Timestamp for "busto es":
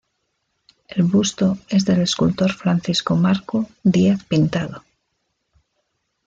1.03-1.85